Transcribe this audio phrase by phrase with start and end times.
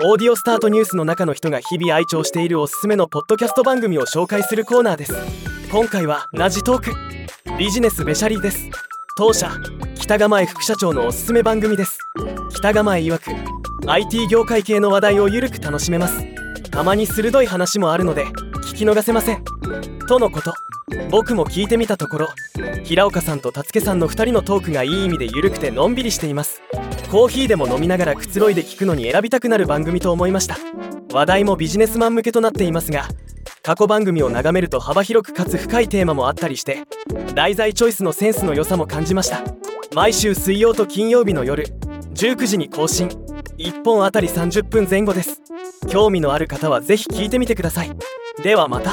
[0.00, 5.14] オーディオスタートニュースの中の人が日々愛聴しているおすすめのポッドキャスト番組を紹介するコーナーです。
[5.72, 6.92] 今回はラジトーク。
[7.58, 8.70] ビジネスべしゃりです。
[9.16, 9.50] 当社
[9.96, 11.98] 北構副社長のおすすめ番組です。
[12.54, 16.24] 北構曰く IT 業界系の話題をゆるく楽しめます。
[16.70, 18.26] たまに鋭い話もあるので
[18.68, 19.44] 聞き逃せません。
[20.06, 20.54] とのこと。
[21.10, 22.28] 僕も聞いてみたところ
[22.84, 26.62] 平岡さんと達助さんの2人のトークがいい意味で緩くてのんびりしています。
[27.10, 30.58] コーヒーでも飲みながらくつろいで聞くのに選びたくなる番組と思いました。
[31.10, 33.08] 話題もビジネスマン向けとなっていますが
[33.62, 36.84] 過去番組を眺めると幅広くかつ深いテーマもあったりして
[37.34, 39.42] 題材チョイスのセンスの良さも感じました。
[39.94, 41.64] 毎週水曜と金曜日の夜
[42.14, 43.08] 19時に更新。
[43.56, 45.40] 1本あたり30分前後です。
[45.88, 47.90] 興味のある方はぜひ聞いてみてください。
[48.42, 48.92] ではまた。